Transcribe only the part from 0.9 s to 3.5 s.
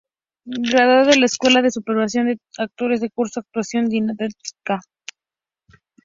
de la Escuela de Superación de actores, del Curso de